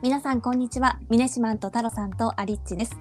[0.00, 2.96] 皆さんこんにちはミネシマンと太郎さんとアリッチです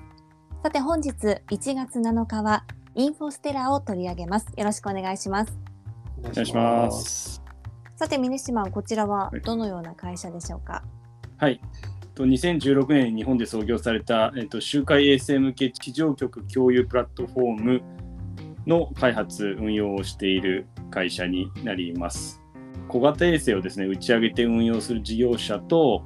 [0.64, 1.42] さて本日1
[1.76, 2.66] 月7日は
[2.96, 5.56] インフォステラを取り上げますよろしくお願いします
[6.18, 7.44] お願いします。
[7.96, 10.84] さてミネシマンこちらはどのような会社でしょうか？
[11.38, 11.62] はい。
[12.16, 17.82] と2016年に日本で創業された、えっと、周回衛星向け地上局共有プラットフォーム
[18.66, 22.42] の開発、運用をしている会社になります。
[22.88, 26.04] 小型衛星をですね、打ち上げて運用する事業者と、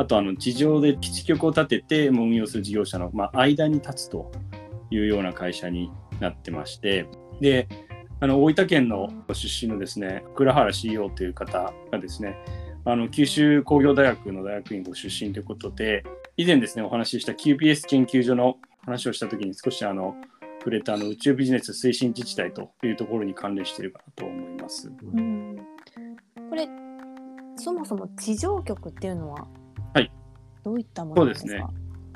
[0.00, 4.32] あとあの地上で基地局を建てて運用する事業者の、まあ、間に立つと
[4.90, 7.06] いうような会社になってまして、
[7.38, 7.68] で、
[8.18, 12.34] あの大分県の出身のですね、倉原 CEO という方がですね、
[12.86, 16.02] あの九州工業大学の大学院ご出身ということで、
[16.38, 18.56] 以前ですね、お話しした QPS 研究所の
[18.86, 20.14] 話をしたときに少しあの
[20.60, 24.90] 触れたあの宇宙ビジネス推進自治体というところに関連しているかと思います。
[25.14, 25.56] うん
[26.48, 26.66] これ
[27.56, 29.46] そもそも地上局っていうのは
[30.62, 31.48] どういったものですか？
[31.48, 31.64] そうです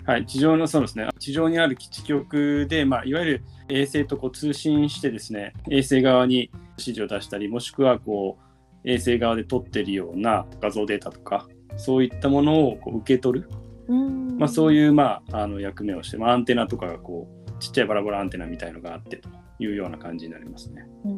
[0.06, 8.36] はい、地上のそうですね、地上にある基地局で、まあ、いわゆる衛星とこう通信してですね、衛星側に指示を出したり、もしくはこ
[8.84, 13.50] う衛星側で撮っているような画像データとか、そういったものをこう受け取る、
[13.88, 14.36] うん。
[14.36, 20.86] まあ、そういう、まあ、あの役目をして、まあ、アンテナとかがこうちっちゃいバラバラアンテナみたいのがあってというような感じになりますね。
[21.06, 21.12] うん。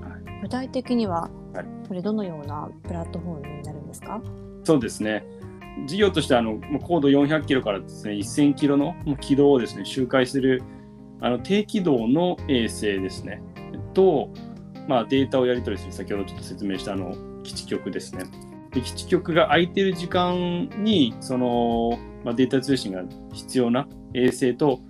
[0.00, 0.42] はい。
[0.42, 1.66] 具体的にははい。
[1.88, 4.22] これどのようなプラットフォームになるんですか？
[4.62, 5.24] そうですね。
[5.84, 10.62] 事業としてあの高度400キロからですね1000キロの軌道をですね周回する
[11.20, 13.42] あの低軌道の衛星ですね。
[13.94, 14.30] と、
[14.88, 18.24] まあ、データをやり取りする先ほどちょっと説明したあの基地局ですね。
[18.72, 24.80] で基地局が空いてる時間にその、まあ、データ通信が必要な衛星と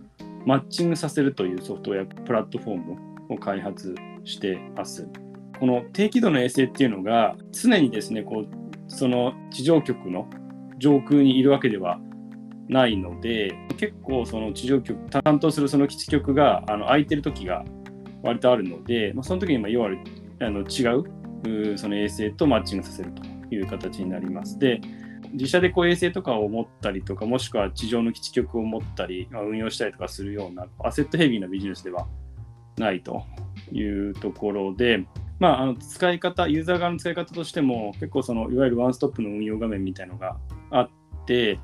[0.45, 2.97] マッチングさせるというソフトウェアプラットフォーム
[3.29, 5.09] を開発してます。
[5.59, 8.47] この低軌道の衛星っていうのが常にですねこう
[8.89, 10.29] その地上局の
[10.79, 11.99] 上空にいるわけでは
[12.69, 17.65] ないので結構その地上局担当するその基地局があの空いてる時が
[18.23, 19.91] 割とあるので、まあ、その時にまあ要は
[20.41, 21.05] あの違う
[21.73, 23.23] うその衛星とマッチングさせると
[23.55, 24.59] いう形になります。
[24.59, 24.81] で
[25.33, 32.07] 自社でこう衛星とかを持ったりとかもしくは地上の基地局を持ったりまあ運用したりとかするようなアセットヘビーなビジネスでは
[32.79, 33.25] ないと
[33.73, 35.07] いうところで、
[35.39, 40.37] まあ、あの使い方、ユーザー側の使い方としても、結構そのいわゆるワンストップの運用画面みたいのが
[40.71, 40.91] あっ
[41.27, 41.59] て、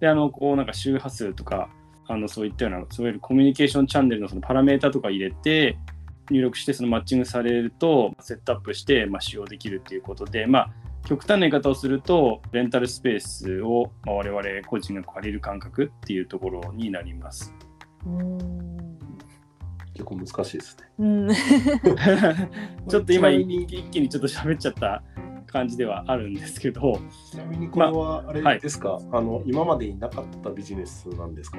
[0.00, 1.68] で、あの、こうなんか周波数とか、
[2.06, 5.78] あのそういったような、そういうコミュニケーションチャンネルのそのパラメータとか入れて、
[6.30, 10.70] 入力してそのマッチングされると、セットアップして、まあ、使用できるということで、まあ、
[11.06, 17.54] 極端な言い方をすると、レンタルスペースを、まあ、我々個人が借りる感覚っていうところになります。
[18.06, 18.68] うん
[19.94, 20.84] 結構難しいですね。
[20.98, 21.28] うん
[22.88, 25.02] ちょっと今一気にちょっと喋っちゃった
[25.48, 27.00] 感じではあるんですけど、
[27.30, 31.58] ちなみにこれはあれですか、あの今までになかったビジネスなんですか？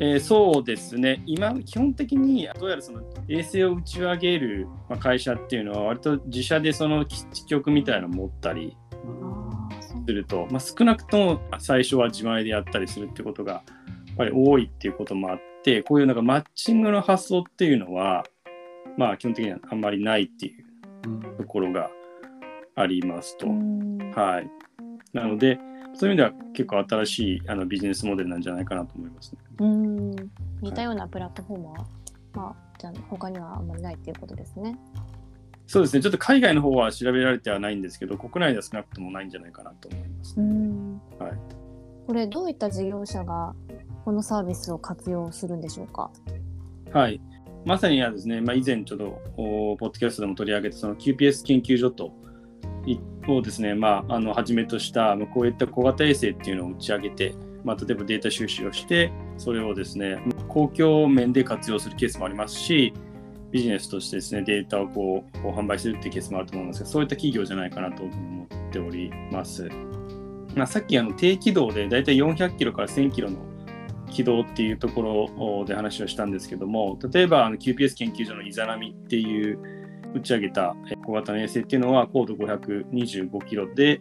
[0.00, 8.76] えーそうですね、今、基本的にどうやらその衛星を打ち上げるまあ会社っていうのは、割と自社でその基地局みたいなのを持ったり
[10.06, 13.60] すると、まあ、少なくとも最初は自前でやったりするってことがや
[14.14, 18.24] っぱり多いっていうこともあって、こういうなんかマッチングの発想っていうのは、
[18.98, 21.88] まあ、基本的にはあんまりないっていうところが
[22.76, 23.46] ありますと。
[23.46, 24.50] うんはい。
[25.12, 25.58] なので、
[25.94, 29.38] そういう意味では結構新しいあのビジネスモデルなんじゃないかなと思いますね。
[29.60, 30.10] うん
[30.60, 31.86] 似たようなプラットフォームは、
[32.34, 34.76] まあ、じゃあ他にはあんまりないっていうことですね。
[35.66, 40.34] そうですね、ちょっと海外の方は調べられてはないんですけど、国内では少なくともないんじゃないかなと思います。
[40.38, 41.32] うんはい
[42.06, 43.54] これどういった事業者が
[44.04, 46.10] このサービスを活用するんでしょうか？
[46.92, 47.18] はい。
[47.64, 52.12] まさにはですね、まあ、以前ちょっと、おポッドキャストでも取り上げた、その QPS 研究所と、
[52.86, 57.34] いをですね、まあ、あの、はじめとした、まあこういった小型衛星っていうのを打ち上げて、
[57.64, 62.92] まあ、例えばデータ収集をして、それをですね、公共面で活用するケースもありますし、
[63.50, 69.68] ビジネスとしてですね、データをこう販売するっていうケースもあると思いますが、そういった企業じゃないかなと思っております。
[70.54, 73.38] まあ、さっきあの低軌道でだいたい400キロから1000キロの
[74.10, 79.83] 軌道っていうところで話をしたんですけども、例えばあの QPS 研究所のイザナミっていう
[80.14, 84.00] 打ち上げた小型の衛星っていうのは高度525キロで、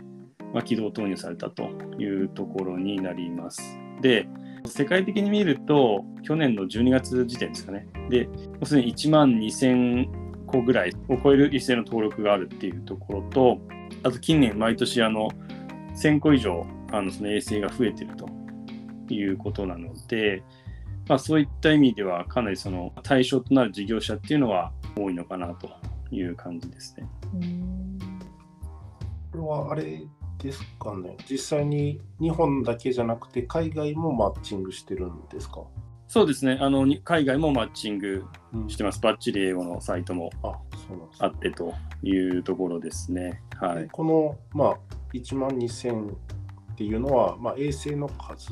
[0.54, 1.64] まあ、軌道投入されたと
[2.00, 3.78] いうところになります。
[4.02, 4.28] で、
[4.66, 7.88] 世界的に見ると、去年の12月時点ですかね。
[8.10, 13.60] で、もうすでに1万2000個ぐらいを超える一斉の登録があるっていうところと、
[14.04, 15.30] あと近年毎年あの
[15.96, 18.28] 1000個以上あのその衛星が増えてると
[19.14, 20.44] いうことなので、
[21.08, 25.70] まあ、そういった意味ではかなりその対象となる事業者っていうのは多いのかなと
[26.14, 27.08] いう感じですね。
[27.34, 28.00] うん
[29.32, 30.06] これはあれ
[30.38, 35.64] ですかね、実際に日本だけじゃなくて、海外もマッチングしてるんですか？
[36.08, 36.58] そうですね。
[36.62, 38.26] あの海外もマッチング
[38.68, 40.30] してます、うん、バッチリ英語のサイトも
[41.18, 41.74] あってと
[42.04, 43.42] いうところですね。
[43.56, 44.78] はい、この、まあ、
[45.14, 46.16] 1万2000っ
[46.76, 48.50] ていうのは、まあ、衛星の数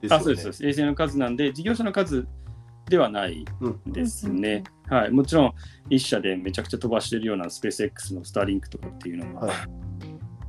[0.00, 0.16] ですよね。
[0.16, 0.64] あそうです。
[0.64, 2.28] 衛星の数なんで、事業者の数
[2.88, 3.44] ではない
[3.86, 4.64] ですね。
[4.90, 5.54] うん、はい、もちろん、
[5.90, 9.48] 1社でめちゃくちゃ飛ばしてるようなスペース X のスターリンクとかっていうのも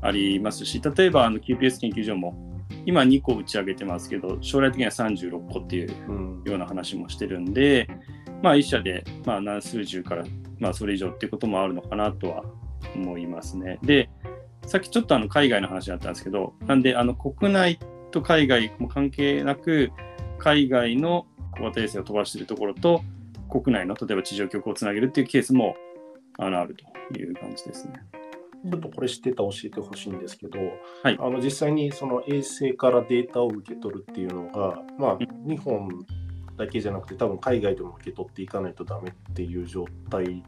[0.01, 2.35] ありますし、はい、例えばあの QPS 研究所も
[2.85, 5.89] 今2個打ち上げてますけど、将来的には36個っていう
[6.45, 7.87] ような話もしてるんで、
[8.27, 10.25] うん、まあ1社でまあ何数十から、
[10.59, 12.43] まあ、それ以上っていうこともあるのかなとは
[12.95, 13.79] 思いますね。
[13.81, 14.09] で、
[14.65, 17.79] さっきちょっとあの海外の話だったんですけど、なんであの国内
[18.11, 19.91] と海外も関係なく、
[20.45, 21.25] 海外の
[21.57, 23.01] 小型衛星を飛ばしているところと、
[23.49, 25.75] 国内の例えば地上局をつなげるっていうケースも
[26.37, 26.75] あのある
[27.11, 27.93] という感じですね。
[28.69, 30.59] ちょっとこれ知ってたら教えてほしいんですけど、
[31.01, 35.89] はい、あの実際にその衛星からデータを受け取るっていうのが、まあ、日本
[36.57, 40.43] だけじゃなくて多分海外でも受け取っていかないとダメっていう状態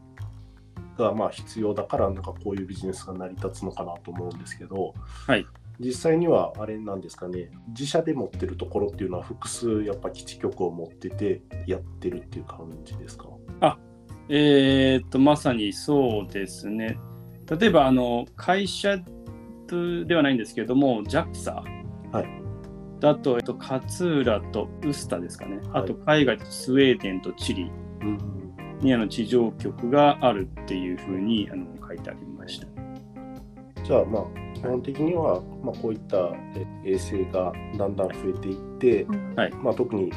[0.96, 4.94] がまあ必要だからなんかこういうビジネスが成り立つのかなと思うんですけど、
[5.26, 5.44] はい、
[5.80, 7.50] 実際にはあれなんですかね。
[7.68, 13.28] 自社で持ってるところっていうのは複数やっぱ基地局を持っててやってるっていう感じですか？
[13.60, 13.78] あ
[14.28, 16.98] えー、っとまさにそうですね。
[17.48, 18.98] 例えばあの会社
[20.06, 21.54] ではないんですけれども JAXA、
[22.12, 22.28] はい、
[23.00, 27.70] だと、えっと、勝浦とウスタですかね、あと海外とスウェーデンとチリ
[28.80, 32.27] にあの地上局があるっていうふうにあの書いてありました。
[33.88, 34.24] じゃあまあ
[34.54, 36.30] 基本的には、まあ、こういった
[36.84, 39.52] 衛星がだんだん増えていって、はい。
[39.54, 40.12] まあ、特に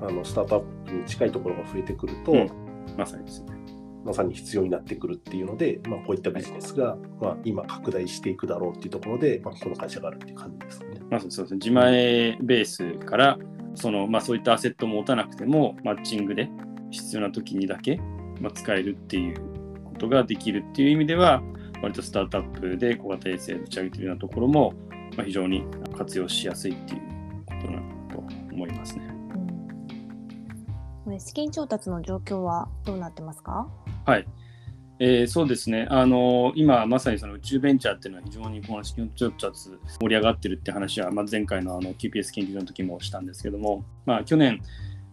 [0.00, 2.50] あのスタートアップに近いところが増えてくると、うん、
[2.96, 3.56] まさにですね。
[4.04, 11.00] まさに必要になってくるっていうので、まあ、こういったビジネスが、まあ、今拡大していくだろうっていうところで、まあ、この会社があるっていう感じですね。
[11.10, 11.48] まあ、そうですね。
[11.52, 13.38] 自前ベースから
[13.74, 16.48] その、まあ、そういったアセットを持たなくてもマッチングで
[16.90, 17.96] 必要な時にだけ、
[18.40, 19.36] まあ、使えるっていう
[19.84, 21.42] ことができるっていう意味では
[21.82, 24.74] 割とスタートアップで小型衛星を打ち上げているようなところも、
[25.16, 25.64] まあ、非常に
[25.96, 27.00] 活用しやすいっていう
[27.46, 27.78] ことな
[28.12, 28.18] と
[28.52, 29.14] 思いますね。
[31.04, 33.68] これ資金調達の状況はどうなってますか？
[34.04, 34.26] はい。
[34.98, 39.68] えー、そうですね、あのー、今まさにその宇宙ベンチャーっていうのは非常にこの資金調達
[40.00, 44.62] 盛り上がってるって話は、まあ、前回のあの QPS 研究所の時もしたんですけども、まあ、去年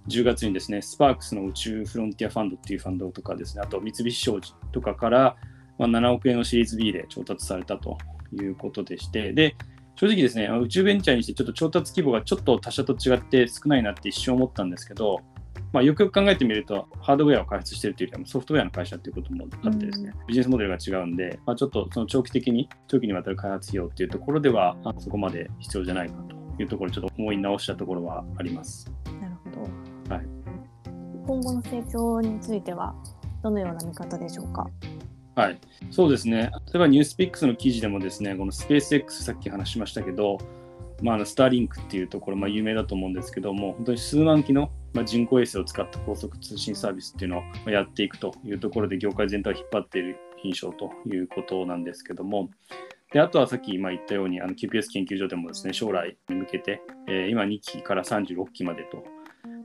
[0.08, 5.36] 10月にですね、スパークスの宇宙フロンティアファンドっていうファンドとかですね、あと三菱商事とかから、
[5.78, 7.98] まあ、7億円のシリーズ B で調達されたと
[8.32, 9.56] いうことでして、で、
[9.96, 15.20] 正直ですね、宇宙ベンチャーにしてちょっと調達規模がちょっと他社と違って少ないなって一瞬思ったんですけど、
[15.72, 26.16] まあ、よくよく考えてみると、ハードウェアを開発しているというよりはソフトウェアの会社ということもあってですね、うん、ビジネスモデルが違うんで、まあ、ちょっとその長期的に、長期にわたる開発費用っていうところでは、そこまで必要じゃないか
[26.58, 28.92] というところ、ちょっと思い直したところはあります。
[29.20, 29.50] なるほ
[30.10, 30.14] ど。
[30.16, 30.26] はい。
[31.26, 32.96] 今後の成長については、
[33.42, 34.68] どのような見方でしょうか？
[35.36, 35.60] はい、
[35.90, 36.52] そうですね。
[36.68, 40.38] 例えばニュースピックスの記事でもですね、このスペース X さっき話しましたけど、
[41.02, 52.50] まあ、スターリンクっていうところ、まあ、有名だと思うんですけども、本当に数万機のま、人工衛星を使った高速通信サービスっていうのをやっていくというところで業界全体を引っ張っている印象ということなんですけども、
[53.12, 59.04] であとはさっき今言ったようにあの QPS 研究所でもですね将来に向けて、え、今2期から36期までと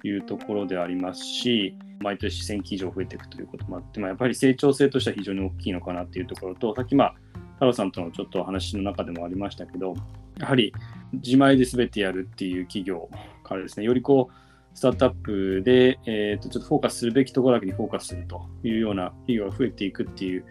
[0.04, 7.14] いうところでありますし毎年1000機以上増えていくということもあって、まあ、やっぱり成長性としては非常に大きいのかなというところとさっきまあ
[7.54, 9.94] 太郎さんとのちょっと話の中でもありましたけど
[10.38, 10.72] やはり
[11.12, 13.08] 自前で全てやるっていう企業
[13.42, 20.44] からですねよりこうスタートアップで、えーと、ちょっとフォーカスするべきところだけにフォーカスするというような企業が増えていくっていう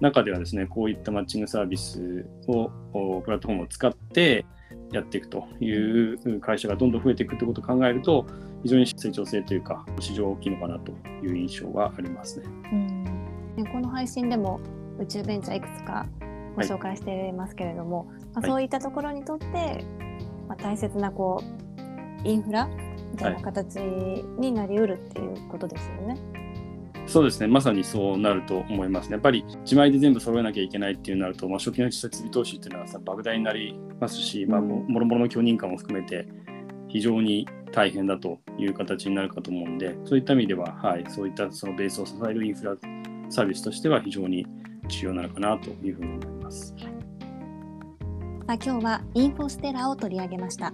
[0.00, 2.70] 中ではですね、こういったマッチングサービスを、
[3.20, 4.44] プラットフォームを使って
[4.92, 8.26] やっていくという会社がどんどん増えていくということを考えると、
[8.64, 10.90] 非常に成長性というか、市場大きいのかなと
[11.22, 12.46] いう印象がありますね。
[12.72, 14.60] うんこの配信でも
[14.98, 16.06] 宇宙ベンチャーいくつか
[16.56, 19.84] ご紹介していますけれども、はい、まあ、そういったところにとって、
[20.48, 22.68] まあ、大切なこうインフラ
[23.12, 26.14] みたいな形になりうるっていうことですよね。
[26.94, 29.12] はい、そうですね、まさにそうなると思いますね。
[29.12, 36.26] やっぱり自前で全部揃えなきゃいけないっていうなると、まあ、初期の設備投資っていうのはさ莫大になりますし、まあ、もろもろの許認可も含めて
[36.88, 42.76] 非常に大変だという形になるかと思うんで、そういった意味では、はい、そういったそのベースを支えるインフラ
[43.30, 44.46] サービスとしては非常に
[44.86, 46.68] 重要なのかなというふうに思います。
[46.68, 50.72] さあ今日はインフォステラを取り上げました。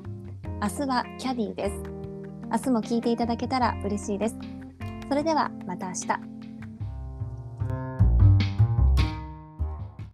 [0.60, 1.82] 明日はキャディです。
[2.52, 4.36] 明日も聞いていただけたら嬉しいです。
[5.08, 6.29] それではまた明日。